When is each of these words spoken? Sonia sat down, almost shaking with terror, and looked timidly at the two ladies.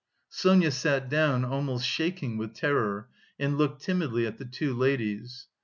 Sonia 0.29 0.71
sat 0.71 1.11
down, 1.11 1.45
almost 1.45 1.85
shaking 1.85 2.35
with 2.35 2.55
terror, 2.55 3.07
and 3.37 3.55
looked 3.55 3.83
timidly 3.83 4.25
at 4.25 4.39
the 4.39 4.45
two 4.45 4.73
ladies. 4.73 5.45